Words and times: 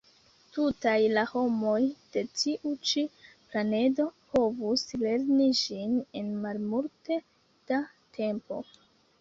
Tutaj 0.53 0.99
la 1.17 1.25
homoj 1.31 1.73
de 2.15 2.23
tiu 2.39 2.71
ĉi 2.91 3.03
planedo 3.51 4.07
povus 4.31 4.87
lerni 5.05 5.51
ĝin 5.61 5.95
en 6.23 6.33
malmulte 6.47 7.23
da 7.73 7.83
tempo. 8.19 8.61